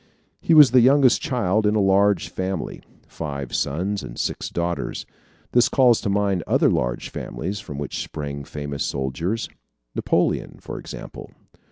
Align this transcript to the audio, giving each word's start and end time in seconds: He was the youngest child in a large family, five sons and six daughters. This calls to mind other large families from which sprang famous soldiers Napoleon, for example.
He 0.41 0.55
was 0.55 0.71
the 0.71 0.81
youngest 0.81 1.21
child 1.21 1.63
in 1.67 1.75
a 1.75 1.79
large 1.79 2.29
family, 2.29 2.81
five 3.07 3.53
sons 3.53 4.01
and 4.01 4.17
six 4.17 4.49
daughters. 4.49 5.05
This 5.51 5.69
calls 5.69 6.01
to 6.01 6.09
mind 6.09 6.43
other 6.47 6.69
large 6.71 7.09
families 7.09 7.59
from 7.59 7.77
which 7.77 8.01
sprang 8.01 8.43
famous 8.43 8.83
soldiers 8.83 9.47
Napoleon, 9.93 10.57
for 10.59 10.79
example. 10.79 11.29